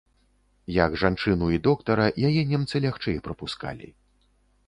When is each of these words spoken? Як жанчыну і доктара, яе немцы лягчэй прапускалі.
Як 0.75 0.95
жанчыну 1.01 1.49
і 1.57 1.59
доктара, 1.67 2.07
яе 2.29 2.41
немцы 2.53 2.75
лягчэй 2.87 3.23
прапускалі. 3.27 3.87